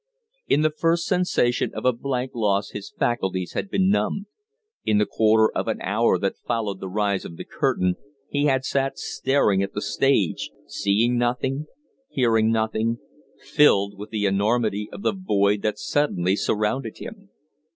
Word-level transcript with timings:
In 0.47 0.63
the 0.63 0.71
first 0.71 1.05
sensation 1.05 1.69
of 1.75 2.01
blank 2.01 2.31
loss 2.33 2.71
his 2.71 2.89
faculties 2.89 3.53
had 3.53 3.69
been 3.69 3.91
numbed; 3.91 4.25
in 4.83 4.97
the 4.97 5.05
quarter 5.05 5.55
of 5.55 5.67
an 5.67 5.79
hour 5.79 6.17
that 6.17 6.39
followed 6.39 6.79
the 6.79 6.89
rise 6.89 7.23
of 7.23 7.37
the 7.37 7.45
curtain 7.45 7.97
he 8.27 8.45
had 8.45 8.65
sat 8.65 8.97
staring 8.97 9.61
at 9.61 9.73
the 9.73 9.79
stage, 9.83 10.49
seeing 10.65 11.19
nothing, 11.19 11.67
hearing 12.09 12.51
nothing, 12.51 12.97
filled 13.43 13.95
with 13.95 14.09
the 14.09 14.25
enormity 14.25 14.89
of 14.91 15.03
the 15.03 15.13
void 15.13 15.61
that 15.61 15.77
suddenly 15.77 16.35
surrounded 16.35 16.97
him. 16.97 17.29